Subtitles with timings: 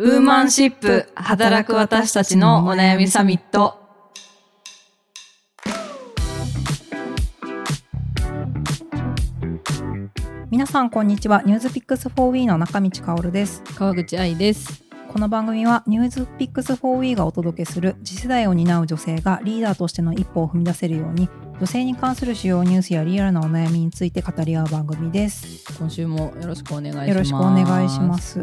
[0.00, 3.80] ウーマンシップ働く私たちのお悩みサミット。
[10.50, 14.84] 皆さんこんにちはニュースピックス 4W の中道香織です川口愛です。
[15.12, 21.28] この番組はニュースピックス 4W がお届けする次世代を担う女性がリーダーとしての一歩を踏み出せるように
[21.58, 25.74] 女性に関する主要ニュースやリアルなお悩みについて語り合う番組です。
[25.76, 27.08] 今週もよろしくお願いします。
[27.08, 28.16] よろしくお願いしま。
[28.16, 28.38] す。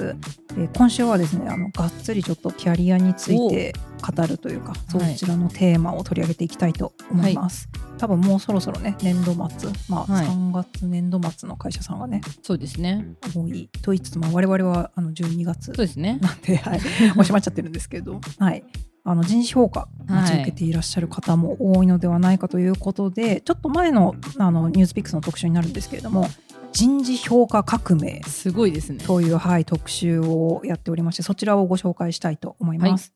[0.58, 10.26] えー今週はですねあのがっつりちょっとキャリアについて語るというかそはいちらのテーマを取り上げていきたいと思います、多分もうそろそろね年度末まあ、はい。
[10.28, 13.06] 3月年度末の会社さんがねそうですね。
[13.34, 13.70] 多い。
[13.82, 16.20] と言いつつ、まあ、我々はあの12月そうですね。
[16.22, 16.80] なんで、はい、
[17.16, 18.64] もう閉まっちゃってるんですけど、はい、
[19.08, 26.28] あの人事評価待ち受けていらっしゃる方も多いのではないかということで、ちょっと前のあのニュースピックスの特集になるんですけれども
[26.74, 29.04] 人事評価革命すごいですね。
[29.06, 33.14] という、はい、特集をやっておりましてそちらをご紹介したいと思います。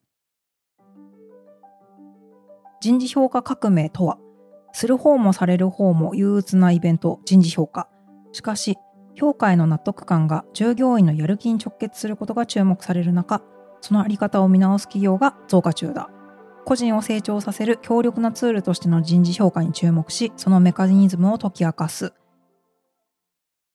[2.80, 4.18] 人事評価革命とは
[4.72, 7.88] する方もされる方も憂鬱なイベント人事評価
[8.30, 8.78] しかし
[9.16, 13.42] 評価への納得感が従業員のやる気に直結することが注目される中
[13.80, 16.10] そのあり方を見直す企業が増加中だ
[16.64, 22.12] 個人を成長させる強力なツールとしての人事評価に注目しそのメカニズムを解き明かす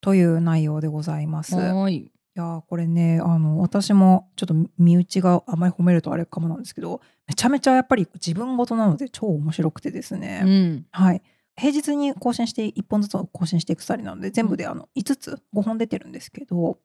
[0.02, 1.56] という内容でございます。
[1.90, 1.96] い。
[1.96, 10.86] いやーこれねあの私もちょっと身内があまり褒めるとあれかもなんですけどめちゃめちゃやっぱり自分事なので超面白くてですね、うん。
[10.92, 11.22] はい
[11.58, 16.78] 平日に更新して1本ずつ更新していくスタイルなので全部であの5つ5本出てるんですけど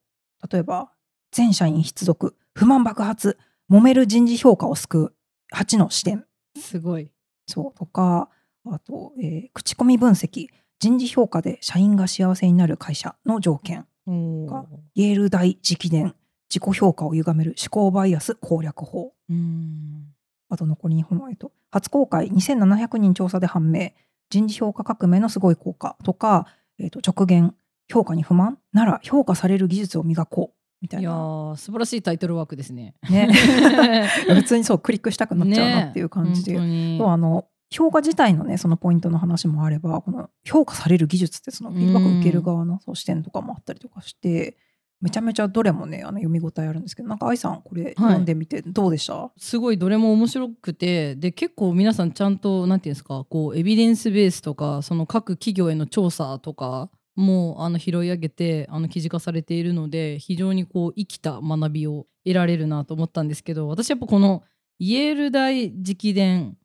[0.50, 0.92] 例えば
[1.32, 3.38] 全社員必読不満爆発
[3.70, 5.14] 揉める人事評価を救う
[5.54, 6.24] 8の視点。
[6.58, 7.10] すごい。
[7.46, 7.78] そう。
[7.78, 8.28] とか
[8.66, 10.48] あと、えー口コミ分析。
[10.78, 13.86] 人事評価で社員が幸せになる会社の条件。
[14.06, 16.14] おがーイェール大直伝。
[16.52, 19.12] 自己評価を歪める思考バイアス攻略法。
[19.28, 20.06] うん。
[20.48, 23.90] あと残り2本えっと初公開2700人調査で判明。
[24.30, 25.96] 人事評価革命のすごい効果。
[26.02, 26.46] とか、
[26.78, 27.54] えっと直言
[27.88, 31.10] 評価に不満なら評価される技術を磨こうみたいいや
[31.56, 32.94] 素晴らしいタイトルワークですね。
[33.08, 33.28] ね。
[34.34, 44.56] 普通にそうクリックしたくなっちゃうなっていう感じで、ねあの評価自体のねそのポイントの話もあればこの評価される技術ってそのフィードバック受ける側のそう視点とかもあったりとかして
[45.00, 64.42] めちゃめちゃどれもねあの読み応えあるんですけどなんか愛さんこれ読んでみてどうでした、すごいどれも面白くてで結構皆さんちゃんとなんていうんですかこうエビデンスベースとかその各企業への調査とかもあの拾い上げてあの記事化されているので非常にこう生きた学びを得られるなと思ったんですけど私やっぱこの
[64.78, 66.56] イェール大直伝、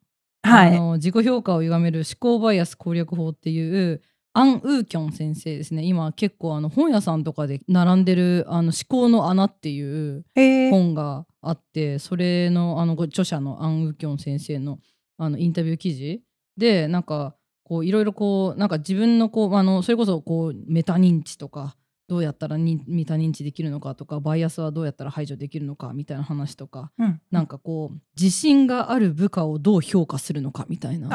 [0.42, 0.76] はい。
[0.76, 4.00] あの自己評価を歪める思考バイアス攻略法っていう
[4.32, 5.82] アン・ウーキョン先生ですね。
[5.82, 14.78] 今結構あの本屋さんとかで並んでる「あの思考の穴」っていうえー、本があってそれのあのご著者のアン・ウキョン先生の
[15.18, 16.22] あのインタビュー記事
[16.56, 17.34] でなんか
[17.66, 21.74] こういろいろこうなんか自分のこうあのそれこそこうメタ認知とか
[22.06, 31.08] どうやったらにメタ認知できるのかとかバイアスはどうやったら排除できるのかみたいな話とかうん、なんかこう自信がある部下をどう評価するのかみたいな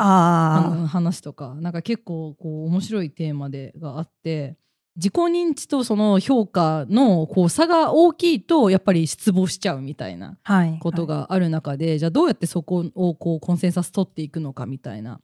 [0.89, 4.57] 話とかなんか結構こう面白いテーマでがあって
[4.97, 10.38] 自己認知とその評価のこう差が大きいとやっぱり失望しちゃうみたいな
[10.81, 15.22] ことがある中で、じゃあどうやってそこをこうコンセンサス取っていくのかみたいな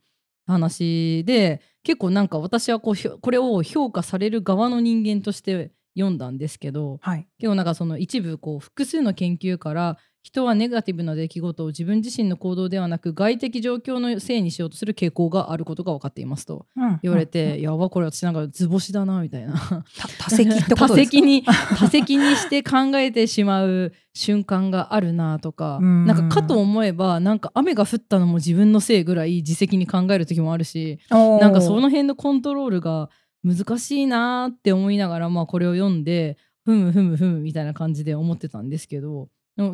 [0.48, 7.28] 話で結構なんか私はこうこれを評価される側の人間として読んだんですけどはい。
[7.40, 17.00] 結構なんかその一部こう複数の研究から人はネガティブな出来事を自分自身の行動ではなく外的状況のせいにしようとする傾向があることが分かっていますとうん。
[17.02, 17.30] 言われうん。
[17.30, 19.54] て、やばこれ私なんか図星だなみたいな。
[19.54, 19.84] た
[20.20, 21.12] 多席ってこと多ですか？
[21.12, 26.06] 席 に多席にして考えてしまう瞬間があるなとかうん。
[26.06, 33.10] なんかかと思えばなんか雨が降ったのも自分のせいぐらい自責に考える時もあるしなんかその辺のコントロールが
[33.46, 39.30] 難しいなって思いながら、まあ、これを読んでふむふむふむみたいな感じで思ってたんですけど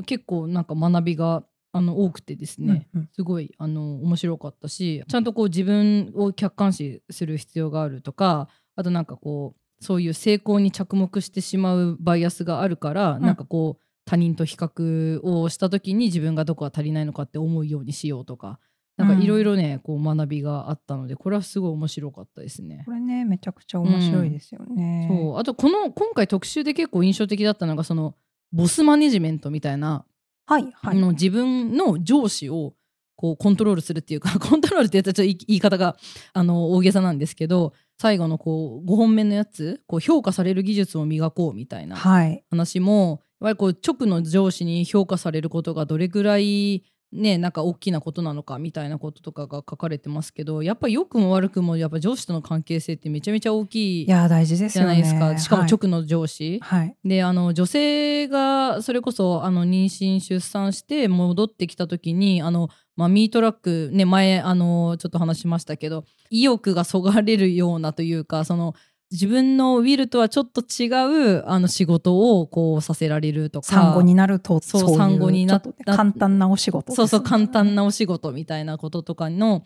[0.06, 3.10] 結構なんか学びがあの多くてですね、うんうん。
[3.14, 13.22] すごいあの面白かったしちゃんとこう自分を客観視する必要があるとかあとなんかこうそういう成功に着目してしまうバイアスがあるから、ん。
[13.22, 18.60] なんかこう他人と比較をした時に自分がどこが足りないのかって思うようにしようとか
[18.98, 22.84] なんかいろいろね、こう学びがあったのでこれはすごい面白かったですね。
[22.86, 22.92] こ。
[22.92, 25.38] れねめちゃくちゃ面白いですよね、そう。
[25.40, 28.16] あとこの今回特集で結構印象的だったのがその
[28.54, 30.06] ボスマネジメントみたいな
[30.46, 30.98] はいはい。
[30.98, 32.74] の自分の上司を
[33.16, 35.98] こうコントロールするっていうか コントロールって言ったらちょっと言い言い方が
[36.34, 42.44] あの大げさなんですけど最後のこう5本目のやつこう評価される技術を磨こうみたいなはい。
[42.50, 46.84] 話もぱりこう直の上司に評価されることがどれぐらい
[47.14, 54.96] ねなんか大きなことなのかみたいなこととかが書かれてますけどやっぱ良くも悪くもやっぱ上司との関係性ってめちゃめちゃ大きいいや大事ですよね。
[54.96, 55.38] じゃないですか。
[55.38, 56.96] しかも直の上司、はい。
[57.06, 68.74] であの女性がそれこそあの妊娠出産して戻ってきた時にあのマミートラックね前あのちょっと話しましたけど意欲がそがれるようなというかその
[69.14, 73.68] 自分のウィルとはちょっと違うあの仕事をこうさせられるとか。
[73.68, 76.88] 産後になるとそう産後になっ簡単なお仕事。
[76.88, 79.64] ですそうそう簡単ななお仕事みたいなこととかの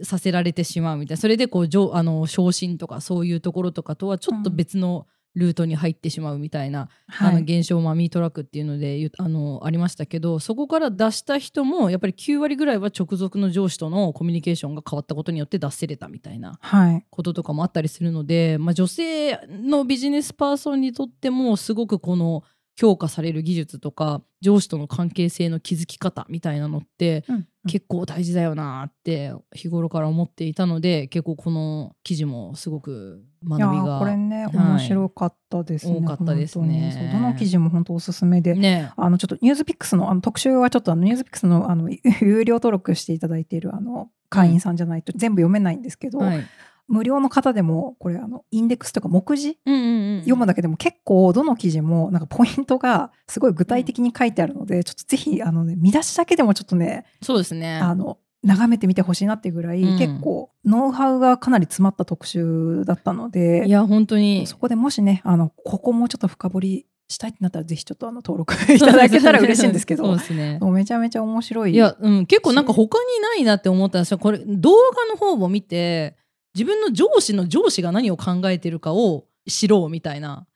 [0.00, 1.20] させられてしまうみたいな。
[1.20, 6.88] それでこう上あの昇進とかそういうところとかとはちょっと別のルートに入ってしまうみたいな、
[7.18, 17.04] あの現象マミートラックっていうのであのありましたけどそこから出した人もやっぱり9割ぐらいは直属の上司とのコミュニケーションが変わったことによって出せれたみたいなはい。
[17.10, 22.44] こととかもあったりするので、まあ、女性のビジネスパーソンにとってもすごくこの
[22.78, 34.56] 評価される技術とか上司との関係性の築き方みたいなのってうん結構大事だよなって日頃から思っていたので結構この記事もすごく学びがーこれね、はい。
[34.56, 37.10] 面白かったですね多かったですね。
[37.12, 38.92] どの記事も本当おすすめで、ね。
[38.96, 41.88] あのちょっとニュースピックスのあの特集はちょっとあのニュースピックスのあの
[42.20, 46.44] 有料登録していただいているあの会員さんじゃないと全部読めないんですけど、はい
[46.86, 57.78] 無料の方でもこれあのインデックスとか目次うんうんうん、読むだけでも結構どの記事もなんかポイントがすごい具体的に書いてあるので、ちょっとぜひあのね見出しだけでもちょっとねそうですね。
[57.78, 59.98] あの眺めてみてほしいなっていうぐらい、うん。
[59.98, 64.46] 結構ノウハウがかなり詰まった特集だったのでいや本当に。
[64.46, 70.58] そこでもしねあのここもちょっと深掘りしたいってなったらぜひちょっとあの登録いただけたら嬉しいんですけそうどですね。
[70.60, 76.16] もうめちゃめちゃ面白いいや、うん、結構なんか他にないなって思ったんですよこれ動画の方を見て
[76.54, 80.46] 自分の上司の上司が何を考えてるかを知ろうみたいな。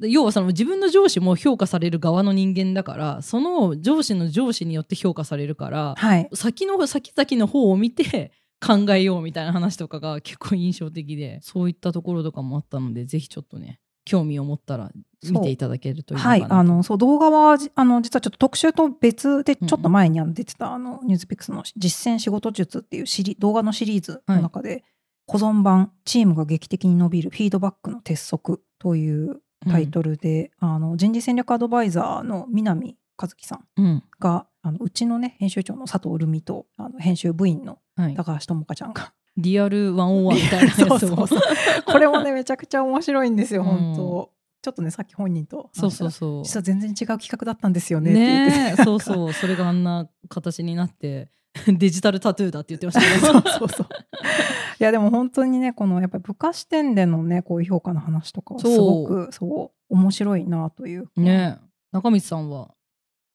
[0.00, 6.28] で要はその自分の上司も評価される側の人間だからその上司の上司によって評価されるからはい。
[6.34, 11.38] 先の先々の方を見て考えようみたいな話とかが結構印象的で。
[11.42, 14.90] そういったところとかもあったのでぜひちょっとね興味を持ったら
[15.30, 16.42] 見ていただけるといいのかなと。
[16.42, 24.84] はい、あのそう動画はじあの実はちょっと特集と別でうんちょっと前にあの出てた、あのニュースピックスの実践仕事術っていうシリ動画のシリーズの中で、
[25.26, 34.02] 保存版チームが劇的に伸びるフィードバックの鉄則というタイトルで、あの人事戦略アドバイザーの南和樹さんうん。
[34.18, 39.12] があのうちのね編集長の佐藤留美とあの編集部員のはい、高橋智香ちゃんが。
[39.36, 41.26] リアル101みたいなやつを。
[41.86, 43.68] これもねめちゃくちゃ面白いんですようん。
[43.68, 44.30] 本当、
[44.64, 46.44] ちょっとねさっき本人とそうそうそう。
[46.44, 48.82] 実は全然違う企画だったんですよねって言って。
[48.82, 49.32] そうそう。
[49.36, 51.28] それがあんな形になって
[51.68, 53.86] デジタルタトゥーだって言ってましたけそうどそうそう。
[54.80, 61.10] いやでも本当にねこのやっぱり部下視点でのねこういう評価の話とかはすごくそう面白いなというか。
[61.16, 61.64] ねえ。
[61.92, 62.74] 中道さんは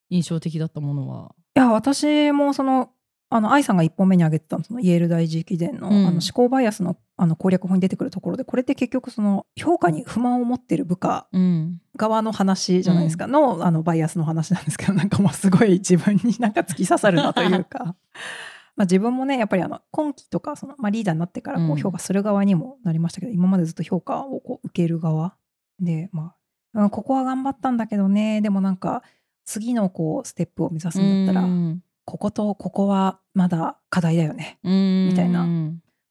[0.10, 1.36] 印象的だったものは？
[1.56, 2.90] いや私もその
[3.32, 5.94] あの愛さんが1本目に挙げてたそのイェール大直伝の,、うん。
[6.08, 11.82] あの思考バイアスのあの攻略法に出てくるところでこれって結局その評価に不満を持ってる部下うん。
[11.96, 17.96] 側の話じゃないですか、のあのバイアスの話なんですけどなんかもうすごい自分になんか突き刺さるなというか。
[18.78, 21.78] まあ自分もねやっぱりあの今期とかその、まあ、リーダーになってからこううん。
[21.78, 25.36] 評価する側にもなりましたけど、今までずっと評価をこう受ける側
[25.82, 26.34] でま
[26.74, 29.04] あ、うんここは頑張ったんだけどねでもなんか
[29.44, 34.58] 次のこうステップを目指すんだったら、うんこことここはまだ課題だよね。
[34.64, 35.48] みたいな。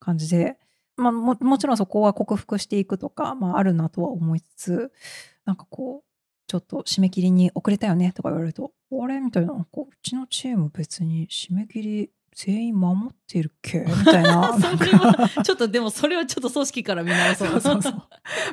[0.01, 0.57] 感じで、
[0.97, 4.93] まあ、ももちろんそこは克服していくとか、まあ、あるなとは思いつつ
[5.45, 6.09] なんかこう
[6.47, 9.53] ちょっと締め切りに遅れたよねとか言われると「あれ?」みたいな。
[9.71, 14.57] こう「うちのチーム別に締め切り全員守ってるっけ?」みたいな。
[15.45, 17.49] ちょっとでもそれはちょっと組織から見直そう。
[17.49, 18.03] そうそうそう。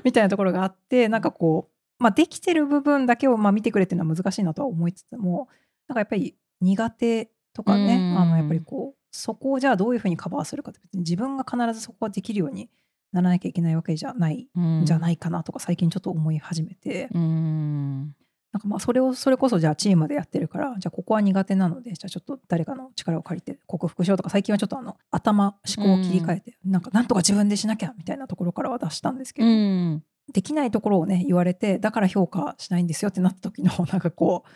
[0.03, 1.69] みたいなところがあってなんかこ
[1.99, 5.47] う、まあ、できてる部分だけをまあ見てくれっていうのは難しいなとは思いつつも
[5.87, 12.69] なんかやっぱり苦手とかねうんあのやっぱりこうそこをじゃあどういうふうにカバーするかって別に自分が必ずそこができるように
[13.13, 14.83] ならなきゃいけないわけじゃないん。
[14.83, 18.15] じゃないいかなとか最近ちょっと思い始めて、うん
[18.51, 30.03] なんかまあそれをそれこそじゃあチームでやってるからじゃあここは苦手なのでじゃあちょっと誰かの力を借りて克服しようとか最近はちょっとあの頭思考を切り替えて、なんかなんとか自分でしなきゃみたいなところからは出したんですけうど、ん。
[30.33, 34.49] できないところをね言われてだから評価しないんですよってなった時のなんかこう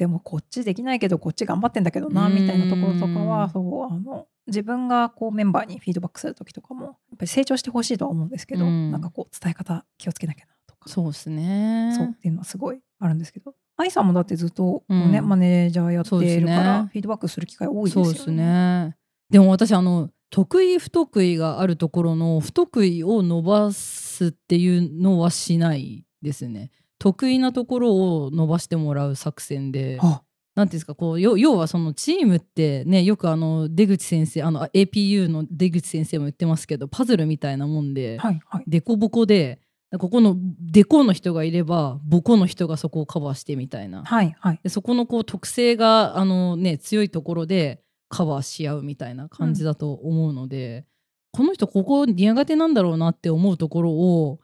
[0.00, 2.34] でもこっちできないけどこっち頑張ってんだけどなうん。
[2.34, 8.90] みたいなところとかはそうあの自分がこうメンバーにフィードバックする時とかもやっぱり成長してほしいとは思うんですけど、うん。
[8.90, 10.88] なんかこう伝え方気をつけなきゃなとか。
[10.88, 11.92] そうですね。
[11.94, 13.54] そうっていうのはすごいあるんですけど。
[13.76, 15.28] 愛さんもだってずっとね、うん。
[15.28, 18.04] マネージャーやってるから、フィードバックする機会多いですよね。
[18.06, 18.96] そうですね。
[19.28, 29.98] でも私あの得意不得意があるところの不得意を伸ばすっていうのはしないですね得意なところを伸ばしてもらう作戦で。
[30.00, 30.22] あ
[30.56, 38.64] なんていうんですかこう要要はそのチームってねよくあの出口先生あの APU の出口先生も言ってますけどパズルみたいなもんで、はいはい。
[38.66, 39.60] デコボコで
[39.98, 44.60] ここのデコの人がいればボコの人がそこをカバーしてみたいなはいはい。
[44.62, 50.84] でそこのこう特性があの、ね、強いところでカバーし合うみたいな感じだと思うので、
[51.32, 54.40] この人ここ苦手なんだろうなって思うところを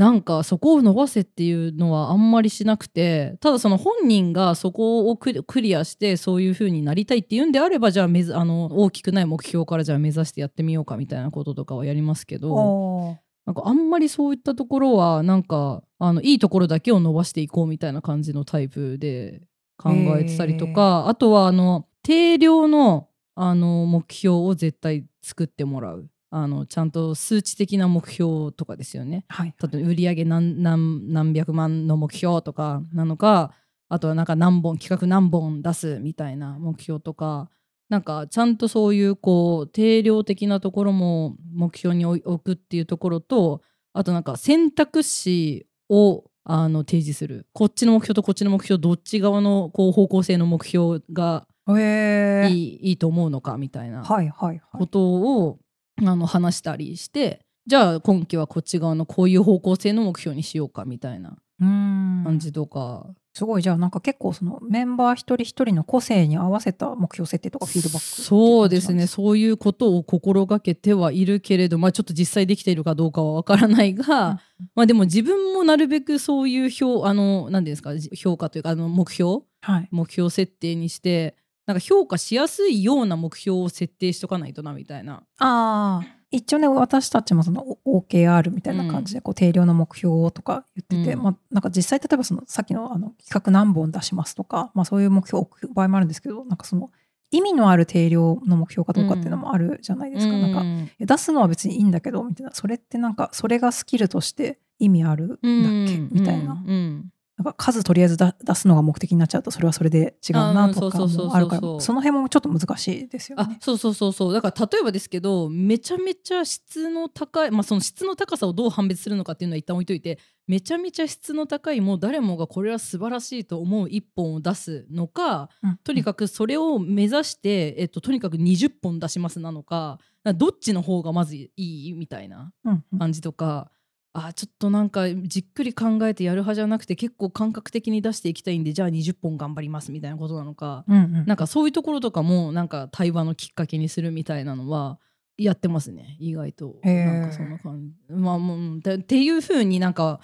[0.00, 13.18] なんかそこを伸ばせっていうのはあんまりしなくてただその本人がそこをクリアしてそういう風になりたいっていうんであればじゃあめずあの大きくない目標からじゃあ目指してやってみようかみたいなこととかはやりますけど。
[13.46, 19.40] なんかあんまりそういったところはなんかあのいいところだけを伸ばしていこうみたいな感じのタイプで
[19.76, 29.24] 考えてたりとかあとはあの定量のあの目標を絶対作ってもらうあのちゃんと数値的な目標とかですよね。
[29.28, 29.54] はい。
[29.60, 33.52] 例えば売上何何何百万の目標とかなのか
[33.88, 37.50] あとはなんか何本企画何本出すみたいな目標とか
[37.88, 51.46] なんかちゃんとそういうこう定量的なところも目標に置くっていうところとあとなんか選択肢をあの提示するこっちの目標とこっちの目標どっち側のこう方向性の目標が。
[51.68, 54.60] いい,、いいと思うのかみたいなはいはいはい。
[54.78, 55.60] ことを
[56.04, 61.36] あの話したりしてじゃあ今期はこっち側のこういう方向性の目標にしようかみたいな。
[61.62, 74.40] 感じとか、すごいじゃあなんか結構そのメンバー一人一人の個性に合わせた目標設定とかフィードバックそうですね感そういうことを心がけてはいるけれど、まあ、ちょっと実際できているかどうかはわからないが、じなん。
[74.74, 79.42] まあ、でも自分もなるべくそういう評あの何ですか評価というかあの目標？
[79.60, 79.88] はい。
[79.90, 81.36] 目標設定にして
[81.70, 85.22] なんか評価しやすいような目標を設定しとかないとなみたいな。
[85.38, 86.02] ああ。
[86.32, 91.22] 一応ね私たちもその OKR みたいな感じでこう定量の目標とか言ってて、うん。
[91.22, 96.90] まあなんか実際例えばそのさっきのあの企画何本出しますとか、まあ、そういう目標を置く場合もあるんですけどなんかその
[97.30, 100.32] 意味のある定量の目標かどうかっていうのもあるじゃないですか。
[100.32, 102.52] なんかうんえ出すのは別にいいんだけどみたいな。
[102.52, 106.08] それってなんかそれがスキルとして意味あるんだっけ、うん。
[106.10, 106.52] みたいな。
[106.52, 106.70] うん。
[106.70, 107.10] うん
[107.40, 111.80] なんか数とりあえずだ出すのが目的になっちゃうとそれはそれで違うなとかもあるから。
[111.80, 113.44] その辺もちょっと難しいですよね。
[113.48, 114.32] あそうそうそうそう。
[114.34, 125.78] だから例えばですけどめちゃめちゃ質の高いまあその質の高さをどう判別するのかっていうのは一旦置いといてめちゃめちゃ質の高いもう誰もがこれは素晴らしいと思う一本を出すのかうん。
[125.82, 129.98] とにかくそれを目指して、えっと、とにかく20本出しますなのか
[130.36, 132.98] どっちの方がまずいいみたいなうんうん。
[132.98, 133.70] 感じとか。
[134.12, 141.24] あちょっとなんかじっくり考えてやる派じゃなくて結構感覚的に出していきたいんでじゃあ20本頑張りますみたいなことなのかうんうん。
[141.26, 144.98] なんかそういうところとかもなんか対話のきっかけにするみたいなのは
[145.38, 146.76] やってますね意外と。
[146.82, 148.12] なんかそんな感じ。
[148.12, 150.20] まあもううんてっていうふうになんか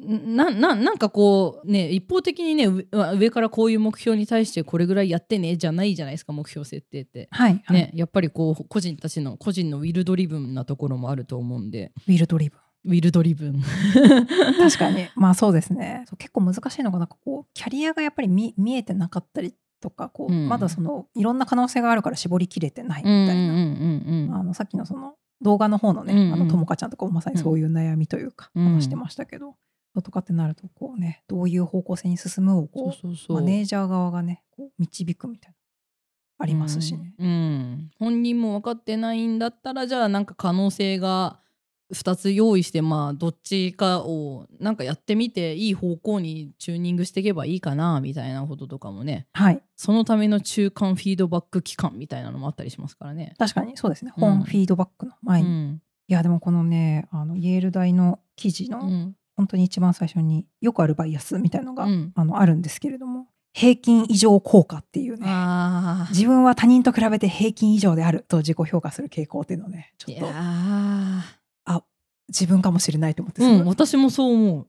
[0.00, 7.28] なななんかこうね一方的にね上上からこういう目標に対してこれぐらいやってねじゃないじゃないですか目標設定って。
[7.30, 7.76] はい、はい。
[7.76, 11.92] ね、やっぱりこう個人たちの個人の will driven なところもあると思うんで。
[12.06, 13.62] will driven will driven
[14.58, 15.08] 確かに。
[15.16, 16.04] まあそうですね。
[16.18, 20.48] 結構難しいのがなんかこうキャリアがやっぱり見見えてなかったりとかこう、うん。
[20.48, 26.34] まだそのいろんな可能性があるから絞りきれてないみたいな、さっきのその動画の方のね、うんうん。
[26.34, 29.56] あのともかちゃんとかもまさにそういう悩みというか、うん話してましたけど、
[29.94, 33.32] そうとかってなるとこうねどういう方向性に進むをこう。
[33.32, 35.56] マネージャー側がねこう導くみたいな
[36.40, 37.14] ありますしね。
[37.18, 37.90] うん、うん。
[37.98, 41.40] 本人も分かってないんだったらじゃあなんか可能性が
[41.92, 49.26] 2つ用意してまあどっちかをなんかやってみていい方向にチューニングしていけばいいかなみたいなこととかもね。
[49.32, 49.62] はい。
[49.76, 53.34] そのための中間フィードバック期間みたいなのもあったりしますからね。
[53.38, 54.12] 確かにそうですね。
[54.16, 55.82] うん本フィードバックの前に、いうん。
[56.08, 59.14] やでもこのねあのイェール大の記事の、うん。
[59.36, 62.12] 本当に一番最初によくあるバイアスみたいのが、うん。
[62.14, 65.26] あのあるんですけれども平均以上効果っていうね。
[66.10, 71.20] 自分は他人と比べて平均以上であると自己評価する傾向っていうのをねちょっとー
[72.28, 74.66] 自分かもしれないと思ってうん私もそう思う。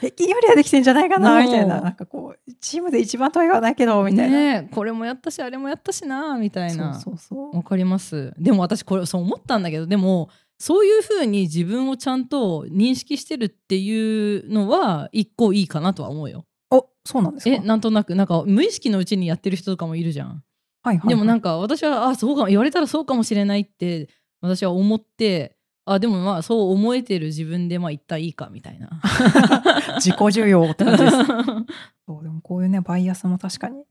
[0.00, 1.44] 平均よりはできてんじゃないかなうん。
[1.44, 1.80] みたいな。
[1.80, 6.94] なんかこうチームで一番とは言わないけどみたいな、ねえこれもやったしあれもやったしなみたいな。
[6.94, 7.56] そうそうそう。
[7.56, 8.32] わかります。
[8.38, 10.28] でも私これそう思ったんだけどでも
[10.58, 16.44] そういうふうに自分をちゃんと認識してるっていうのは一個いいかなとは思うよ。
[16.70, 17.54] おそうなんですか？
[17.54, 18.14] えなんとなく。
[18.14, 20.28] なんか無意識のうちにやってる人とかもいるじゃん。
[20.28, 20.42] はい
[20.86, 24.08] はいはい、でもなんか私はあそうか言われたらそうかもしれないって
[24.44, 29.00] 私は思ってあでもまあそう思えてる自分でまあ一旦いいかみたいな。
[30.00, 31.16] 自己需要って感じです
[32.06, 33.84] そうでもこういうねバイアスも確かに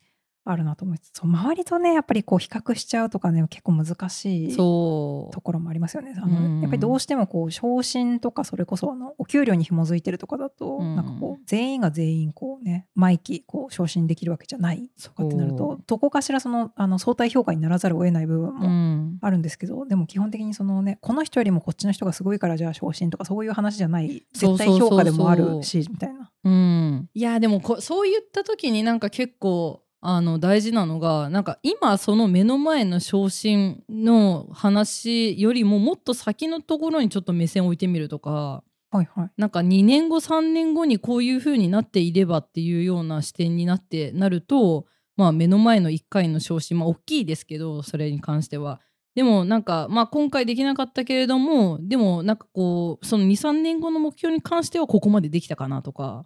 [0.46, 5.34] あるなと思いつつそう周りとねやっぱりこう比較しちゃうとかね結構難しいそう。
[5.34, 6.14] ところもありますよね。
[6.18, 19.18] あのうんやっぱりどうしてもこう昇進とかそれこそあのお給料に紐づいてるとかだと、うんなんかこう全員が全員こうね毎期こう昇進できるわけじゃないとかってなるそとどこかしらそのあの相対評価にならざるを得ない部分うもん。
[19.22, 26.32] あるんですけど、でも基本的にそのねこの人よりもこっちの人がすごいからじゃあ昇進とかそういう話じゃない絶対評価でもあるしみたいな。
[26.44, 39.32] うん、いやでもこそういった時になんか結構あの大事なのがなんか今その目の前の昇進の話よりももっと先のところにちょっと目線を置いてみるとかはいはい。
[39.38, 48.82] なんか2年後3年後にこういう風になっていればっていうような視点になってなるとまあ目の前の1回の昇進まあ大きいですけどそれに関しては。
[49.16, 56.26] でもなんかまあ今回できなかったけれどもでもなんかこうその23年後の目標に関してはここまでできたかなとか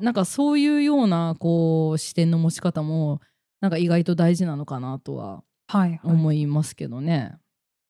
[0.00, 3.20] なんかそういうようなこう視点の持ち方も
[3.60, 6.00] なんか意外と大事なのかなとははいはい。
[6.04, 7.36] 思いますけどね。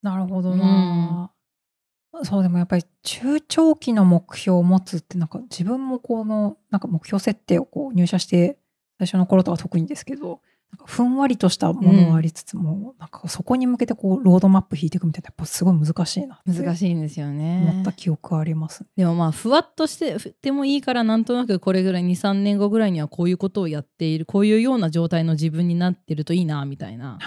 [0.02, 1.33] なるほどな、
[2.23, 8.59] そうでもやっぱり中長期の目標を持つってなんか自分もこのなんか目標設定をこう入社して
[8.99, 17.92] 最初の頃とか特にですけどなんかふんわりとしたものはありつつも、なんかそこに向けてこうロードマップ引いていくみたいなやっぱすごい難しいな難しいんですよ思ねった。
[17.92, 27.18] 記憶あります、でもまあふわっとして振ってもいいからなんとなくこれぐらい23年後ぐらいにはこういうことをやっているこういうような状態の自分になってるといいなみたいな。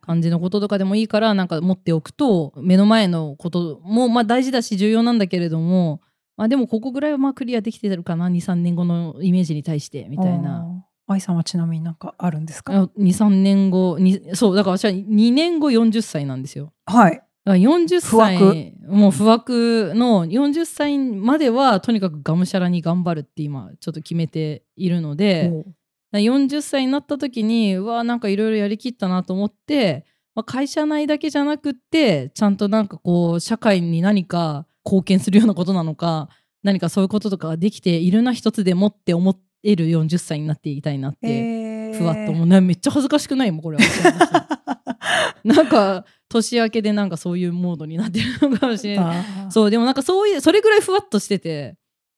[0.00, 6.00] 感じのこととかでもいいからなんか持っておくと目の前のこともまあ大事だし重要なんだけれども、
[6.36, 10.85] まあ、でもここぐらいはまあクリアできてるかな23年後のイメージに対してみたいな。
[11.06, 16.72] 愛さんはちなみになんかあるんですか？23年後にそうだから私は2年後40歳なんですよ。
[16.86, 17.22] はい。
[17.46, 25.64] 40歳もう不惑の40歳まではとにかくがむしゃらに頑張るって今ちょっと決めているので
[26.12, 36.28] 40歳になった時にうわなんかいろいろやりきったなと思って、まあ、会社内だけじゃなくってちゃんとなんかこう社会に何か貢献するようなことなのか
[36.64, 44.46] 何かそういうこととかができているな一つでもって思っ L40 歳になっていたいなって、えー、ふわっともう、ね、めっちゃ恥ずかしくないもんこれは。
[45.44, 49.24] なんか年明けでなんかそういうモードになってるのかもしれない。
[49.50, 51.76] そうでもなんかそういうそれぐらいふわっとしてて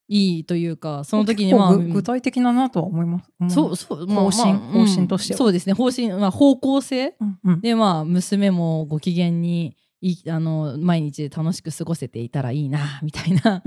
[0.09, 13.63] いいというかその時にまあ具体的だなとは思います、うん、そうそう、まあ、方針、まあ、方針として、そうですね方針、まあ、方向性、うんうん、でまあ娘もご機嫌にいあの毎日楽しく過ごせていたらいいなみたいな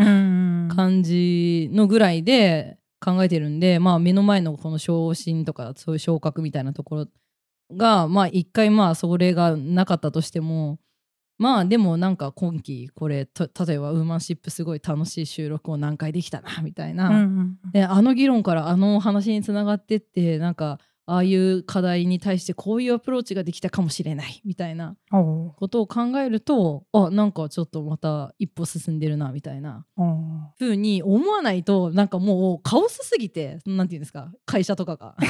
[0.74, 7.08] 感じのぐらいで考えてるんで、まあ、目の前のこの昇進とかそういう昇格みたいなところ
[7.76, 10.80] がまあ一回まあそれがなかったとしても
[11.38, 20.78] まあでもなんか今期これと例えばウーマンシップすごい楽しい収録を何回できたなみたいな、うんうんであの議論からあの話につながってってなんか
[21.12, 29.86] ああいう課題に対してこういうアプローチができたかもしれないみたいなことを考えるとあなんかちょっとまた一歩進んでるなみたいな
[30.58, 34.32] ふうに思わないとなんかもうカオスすぎてなんていうんですか？
[34.46, 35.16] 会社とかが。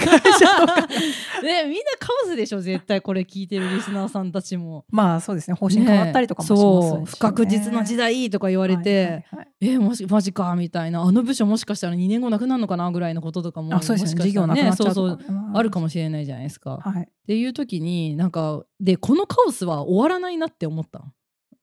[1.44, 4.86] ねみんなカオスでしょ絶対これ聞いてるリスナーさんたちも。
[4.90, 5.56] まあそうですね。
[5.56, 6.90] 方針変わったりとかもしますしね。
[6.90, 11.02] そう不確実な時代とか言われて、はいはいはいえもしマジかみたいな。
[11.02, 14.24] あの部署もしかしたら2年後なくなるのかなぐらいのこととかもあそうですね。
[14.24, 15.18] もしかしたら事業なくなっちゃうそうそう。
[15.18, 16.76] とかねあるかもしれないじゃないですか。
[16.76, 17.10] っはい。
[17.28, 21.06] ていう時になんかでこのカオスは終わらないなって思ったの。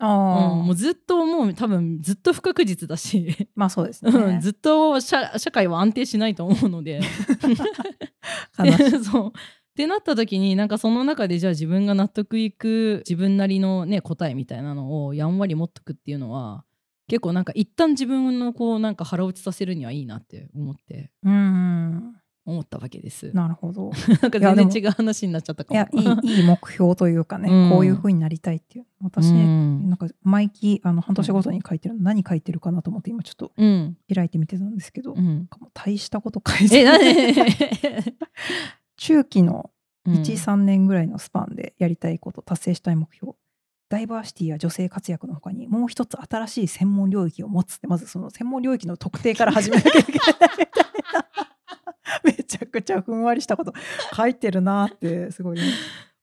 [0.01, 7.01] ああ、うん、もうずっともう多分ずっと不確実だし、まあそうです うんねずっと社社会は安定しないと思うので。
[8.59, 8.91] 悲しい。
[8.91, 9.29] で そう。
[9.29, 9.33] っ
[9.79, 16.65] てなった時になんかその中でじゃあ自分が納得いく自分なりのね答えみたいなのをやんわり持っとくっていうのは
[17.07, 21.13] 結構なんか一旦自分のこうなんか腹落ちさせるにはいいなって思って。
[21.23, 22.18] うん
[22.51, 23.31] 思ったわけです。
[23.35, 23.91] なるほど。
[24.23, 26.01] なんか全然違う話になっちゃったかも。
[26.01, 27.71] いやいいいい目標というかね、うん。
[27.71, 29.89] こういうふうになりたいっていう私、うん。
[29.89, 33.97] なんか毎期あの半年ごとに書いてるの何書いてるかなと思って今ちょっとうん。
[34.13, 38.15] 開いてみてたんですけど、うん、大したこと書いてえなんるで？
[38.97, 39.71] 中期の
[40.07, 40.15] うん。
[40.15, 43.35] 13年ぐらいのスパンでやりたいこと達成したい目標。
[43.91, 50.49] ダイバーシティや女性活躍の他にもう一つ新しい専門領域を持つってまずその専門領域の特定から始めなきゃいけないみたい
[51.15, 51.49] な
[52.25, 53.73] めちゃくちゃふんわりしたこと
[54.17, 55.59] 書いてるなってすごい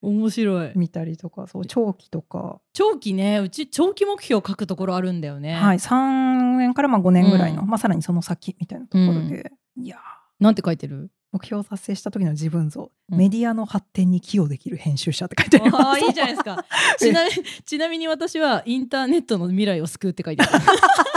[0.05, 0.71] 面白い。
[0.75, 3.39] 見たりとかそう長期とか、長期ね。
[3.39, 5.53] うち長期目標書くところあるんだよね。
[5.55, 7.67] はい、3年からまあ5年ぐらいの、うん。
[7.67, 9.99] まあ、さらにその先みたいなところで、いやー。
[10.39, 11.09] なんて書いてる？
[11.31, 13.17] 目標を達成した時の自分像、うん。
[13.17, 16.01] メディアの発展に寄与できる編集者って書いてあります。
[16.01, 16.65] いいじゃないですか。
[16.99, 17.31] ちなみ
[17.65, 20.63] ちなみに私はインターネットの未来を救うって書いてある。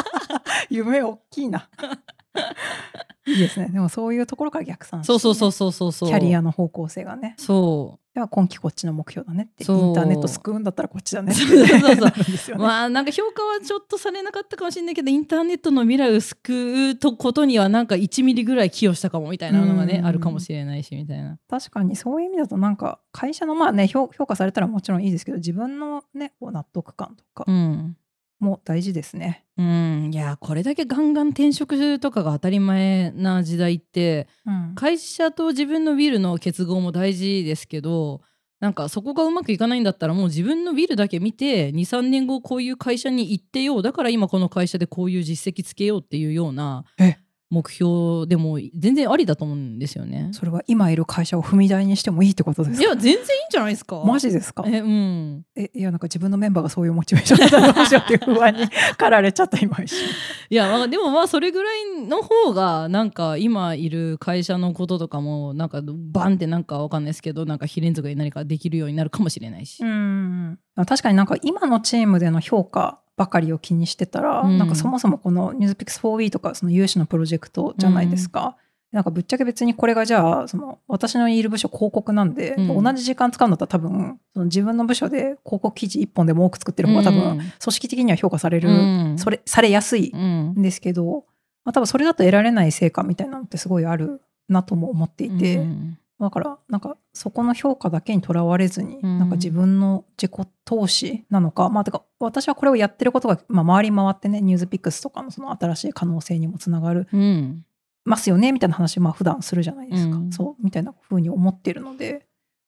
[0.71, 1.69] 夢大きいな
[3.29, 3.69] いいですね。
[3.69, 6.09] でもそういうところから逆算してね、そうそうそうそうそうそう。
[6.09, 7.35] キャリアの方向性がね。
[7.37, 9.63] そでは今期こっちの目標だねって。
[9.63, 11.33] インターネット救うんだったらこっちだね。
[11.33, 11.55] ってそ
[11.93, 12.13] うそう。
[12.37, 20.07] そうまあなんか評価はちょっとされなかったかもしれないけどインターネットの未来を救うとことにはなんか1ミリぐらい寄与したかもみたいなのがねうん。
[20.07, 21.39] あるかもしれないしみたいな。
[21.49, 27.45] 確かにそういう意味だとなんか会社のまあね評評価されたらもちろんいいですけど自分のね納得感とか。
[27.47, 27.97] うん
[28.39, 29.45] も大事ですね。
[29.57, 30.11] うん。
[30.13, 34.75] いやこれだけガンガン転職とかが当たり前な時代ってうん。
[34.75, 38.21] 会社と自分のウィルの結合も大事ですけど
[38.61, 47.19] なんかそこがうまくいかないんだったらもう自分のウィルだけ見て23年後こういう会社に行ってようだから今この会社でこういう実績つけようっていうようなえ
[47.51, 50.29] 目標でも全然ありだと思うんですよね。
[50.33, 52.83] それは今いる会社を踏み台にしてもいいってことですか？
[52.83, 54.03] いや全然いいんじゃないですか。
[54.05, 54.65] マジですか？
[54.67, 60.09] えうんえいやなんか自分のメンバーがそういうモチベーションだったらどうしようっていう不安に駆られちゃった今一瞬。
[60.51, 69.83] いや、まあ、でもまあそれぐらいの方がなんか今いる会社のこととかもなんかバンってなんかわかんないですけどなんか非連続で何かできるようになるかもしれないし。
[69.83, 74.59] うん確かになんか今のチームでの評価ばかりを気にしてたら、うん。
[74.59, 78.57] なんかそもそもこの NewsPix4B とかその有志のプロジェクトじゃないですか。
[78.93, 82.83] なんかぶっちゃけ別にこれがじゃあその私のいる部署広告なんで、うん。
[82.83, 89.19] 同じ時間使うんだったら多分その自分の部署で広告記事1本でも多く作ってる方が多分組織的には評価される、うん。
[89.19, 90.55] それされやすいうん。
[90.57, 91.25] んですけど、
[91.65, 99.19] まあ、多分それだと得られない成果みたいなのってすごいあるなとも思っていて、うんだからなんかそこの評価だけにとらわれずに、うん。
[99.19, 107.65] なんか自分の自己投資なのかまあてか私はこれをやってることが、まあ、回り回ってねニュースピックスとかのその新しい可能性にもつながるうん。
[108.05, 110.33] ますよねみたいな話まあ普段するじゃないですか、うん。
[110.33, 112.27] そうみたいな風に思ってるので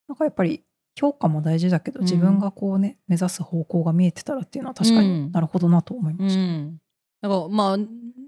[0.08, 0.62] なんかやっぱり
[0.94, 2.04] 評価も大事だけどうん。
[2.04, 5.04] 自分がこうね、目指す方向が見えてたらっていうのは確かうん。
[5.26, 6.36] になるほどなと思いまし
[7.22, 7.28] た。
[7.28, 7.78] からまあ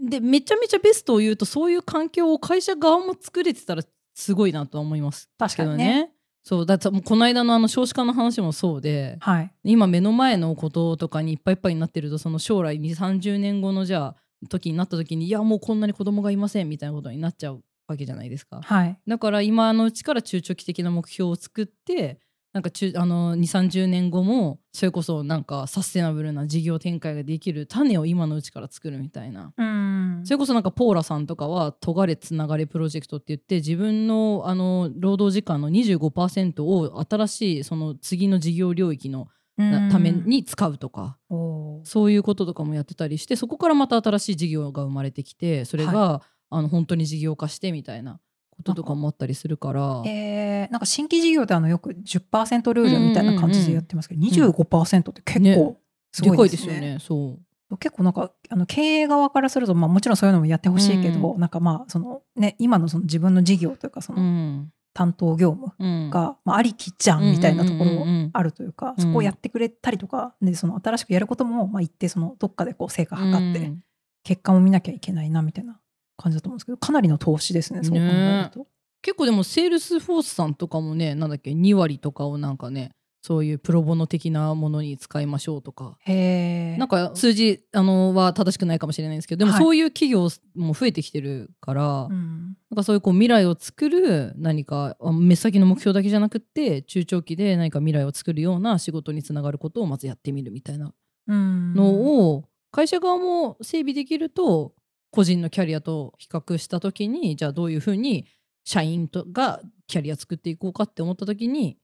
[0.09, 3.83] でめちゃめちゃベストを言うとそういう環境を会社側も作れてたら
[4.15, 5.29] すごいなとは思います。
[5.39, 6.13] 確かにね。
[6.43, 14.17] そうだってもうこの間のあの少子化の話もそうではい、今目の前のこととかにいっぱいいっぱいになってるとその将来2 3 0年後のじゃあ
[14.49, 18.61] 時になった時にいやもうこんなに子供がいませんみたいなことになっちゃうわけじゃないですか。
[18.61, 18.99] はい。
[19.07, 22.19] だから今のうちから中長期的な目標を作って
[22.53, 29.55] なんか中あの2 3 0年後もそれこそなんかサステナブルな事業展開ができる種を今のうちから作るみたいな。
[29.57, 30.21] うん。
[30.25, 41.85] それこそなんかポーラさんとかは「とがれつながれプロジェクト」って言って自分のあの労働時間の25%を新しいその次の事業領域のなために使うとか、おー。
[41.85, 48.21] そういうこととかもやってたりしてそこからまた新しい事業が生まれてきてそれが、あの本当に事業化してみたいな
[48.57, 50.03] こととかもあったりするから。
[50.07, 55.77] えーなんか新規事業ってあのよく10%ルールみたいな感じでやってますけど、25%って結ね構
[56.13, 56.47] すごいでね。
[56.47, 56.99] いですすよね。
[57.01, 57.39] そ
[57.71, 57.77] う。
[57.79, 64.73] 結構なんかあの経営側からすると、まあ、もちろんそういうのもやってほしいけど、うなんかまあその、ね、今のその自分の事業というかそのうん。
[64.95, 66.11] 担当業務うん。
[66.11, 73.83] が、まあ、ありきじゃんみたいなところうんうんうんうんあるというか、うんそこをやってくれたりとかでその新しくやることも、まあ、一定そのどっかでこう成果測って、うん
[74.25, 75.81] 結果も見なきゃいけないなみたいな
[76.23, 78.67] 感じだと思うんですけどかなりの投資ですねそう考えると。
[79.03, 85.97] 結構でもセールスフォースさんとかもねなんだっけ2割とかをなんかねそういうプロボノ的なものに使いましょうとか。
[86.07, 89.63] なんか数字あのは正しくないかもしれないんですけどでもはい。
[89.63, 92.57] そういう企業も増えてきてるから、うん。
[92.71, 100.93] なんかそういうこう未来を作る何かあ目先の目標だけじゃなくって中長期で何か未来を作るような仕事につながることをまずやってみるみたいな
[101.29, 101.75] うん。
[101.75, 101.93] の
[102.29, 104.73] を会社側も整備できると
[105.13, 108.27] 個人のキャリアと比較した時にじゃあどういうふうに
[108.65, 111.79] 社員とがキャリア作っていこうかって思った時に、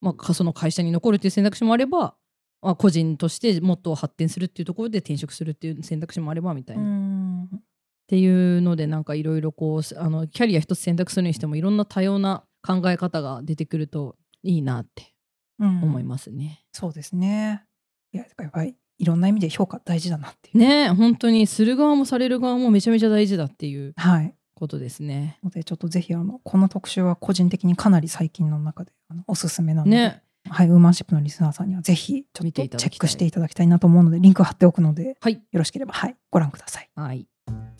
[0.00, 2.14] まあ、その会社に残るっていう選択肢もあれば、
[2.62, 7.48] まあ、個人としてもっと発展するっていうところで転職するっていう選択肢もあればみたいな。
[7.52, 7.60] っ
[8.08, 15.14] ていうのでなんかいろいろこうあのキャリア一つ選択するにしてもいろんな多様な考え方が出てくるといいなって
[15.60, 16.64] 思いますね。
[16.72, 17.64] そうですね。
[18.12, 20.58] いや、やっぱりいろんな意味で評価大事だなっていう。
[20.58, 24.34] ねえ本当にする側もされる側もめちゃめちゃ大事だっていうはい。
[24.54, 25.38] ことですね。
[25.42, 36.90] ので、ちょっとぜひ、あの、この特集は個人的にかなり最近の中であのおすすめなので、ねはい、ウーマンシップのリスナーさんにはぜひ、ちょっとチェックしていただきたいなと思うので、リンク貼っておくので、よはいろしければ、はい、ご覧ください。
[36.94, 37.26] はい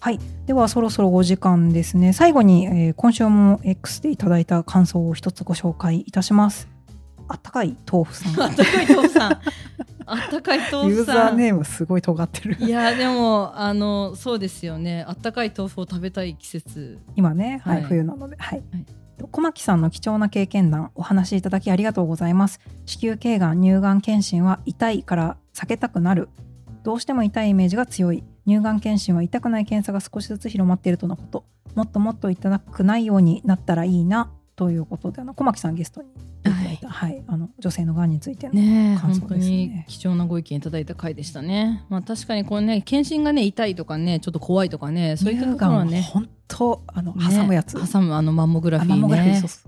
[0.01, 0.19] はい。
[0.47, 2.13] では、そろそろお時間ですね。
[2.13, 6.69] 最後に、えー今週も X でいただいた感想を一つご紹介いたします。
[7.31, 8.43] あったかい豆腐さん。
[8.43, 9.41] あったかい豆腐さん。
[10.07, 11.35] あったかい豆ユーザ腐さん。
[11.35, 12.57] ーネームすごい尖ってる。
[12.59, 15.05] いやでもあのそうですよね。
[15.07, 16.99] あったかい豆腐を食べたい季節。
[17.15, 18.87] 今ね、はいはい冬なので、はいはい
[19.31, 26.31] 小牧さんの貴重な経験談お話しいただきありがとうございます子宮頸がん乳がん検診は痛いから避けたくなる
[26.85, 34.31] どうしても痛いイメージが強い乳がん検診は痛くない検査が少しずつ広まっているとのこともっともっといただくないようになったらいいな
[34.61, 37.25] ということであの小牧さんゲストにいただいた、はい。
[37.27, 38.53] あの女性のがんについての
[39.01, 39.57] 感想本当ですね。
[39.57, 41.87] に貴重なご意見いただいた回でしたね。
[41.89, 49.63] まあ確かにこれね検診がね痛いとかねちょっと怖いとかねそういったところはね本当あのね挟むやつ、挟むあのマンモグラフィーあマンモグラフィー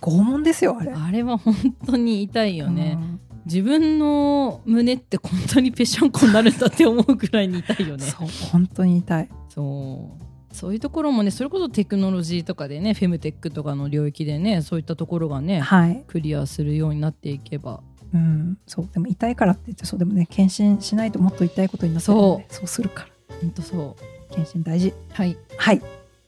[0.00, 0.90] 拷問ですよあれ。
[0.90, 3.20] あれは本当に痛いよね、うん。
[3.44, 8.04] 自分の胸って本当にぺしゃんこになるんだって思うぐらいに痛いよね。
[8.04, 9.28] そう本当に痛い。
[9.50, 17.80] そうそういうところもねそれこそテクノロジーとかでねフェムテックとかの領域でねそういったところがねはい、クリアするようになっていけば。
[18.12, 18.88] うん、そう。
[18.92, 22.66] でも痛いからって言ってそうでもね検診しないともっと痛いことになってるのでそう。
[22.68, 23.36] するから。
[23.40, 23.96] 本当そ
[24.30, 24.30] う。
[24.30, 24.94] 検診大事。
[25.12, 25.36] はい。
[25.56, 25.82] はい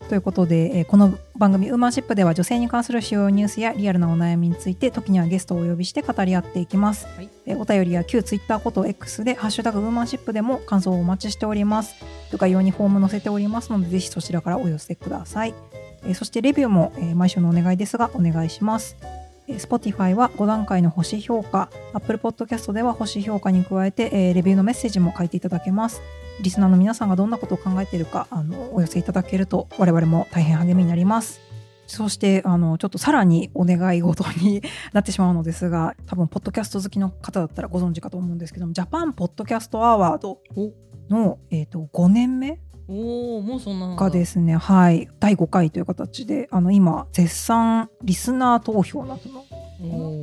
[0.09, 7.29] ということで、えーこの番組「ウーマンシップ」では女性に関する主要ニュースやリアルなお悩みについて時にはゲストをお呼びして語り合っていきます、はい。
[7.45, 11.97] えーお便りや旧ツイッターこと X で「ハッシュタグウーマンシップ」でも感想をお待ちしております。
[12.33, 15.55] 概要にフォーム載せておりますのでぜひそちらからお寄せください、
[16.05, 18.97] えーそしてレビューも、えー毎週のお願いですがお願いします。
[19.03, 26.03] えー Spotify は5段階の星評価 Apple Podcast では星評価に加えて、レビューのメッセージも書いていただけます。
[26.41, 31.41] リスナーの皆さんがどんなことを考えているかあのお寄せいただけると我々も大変励みになります。
[31.87, 34.61] そしてあのちょっとさらにお願い事に
[34.93, 40.41] なってしまうのですが多分ポッドキャスト好きの方だったらご存知かと思うんですけどもジャパンポッドキャストアワード
[41.09, 44.11] の、えー、と5年目おおもうそんなのが。
[44.11, 49.23] ですね、はい、第5回という形であの今絶賛リスナー投票など
[49.87, 50.23] の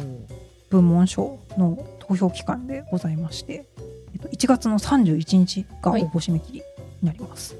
[0.70, 3.66] 部門賞の投票期間でございまして、
[4.14, 6.60] えっと、1月の31日が応募締め切り
[7.02, 7.56] になります。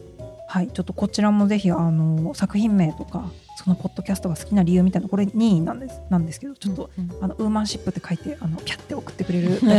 [0.48, 9.74] はい、ちょっとこちらもぜひあの作品名とかそのポッドキャストが好きな理由みたいなこれ任意なんですなんですけどちょっと、うんあのウーマンシップって書いてあのピャって送ってくれるだけで、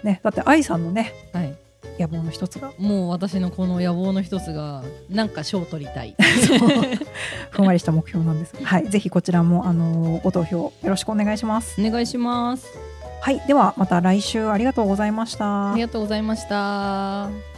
[0.04, 1.54] ね、だって愛さんのねはい
[1.98, 2.72] 野望の一つが？
[2.78, 6.14] もう私のこの野望の一つがなんか賞取りたい。
[7.50, 8.52] ふんわりした目標なんです。
[8.52, 11.80] が、 はい、ぜひこちらもあのご投票よろしくお願いします。
[11.80, 12.66] お願いします。
[13.20, 15.72] はい、ではまた来週ありがとうございました。
[15.72, 15.82] あり。
[15.82, 17.57] がとうございました